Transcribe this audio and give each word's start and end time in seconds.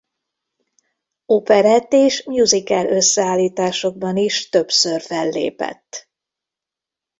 Operett- 1.25 1.93
és 1.93 2.23
musical 2.25 2.85
összeállításokban 2.85 4.17
is 4.17 4.49
többször 4.49 5.01
fellépett. 5.01 6.09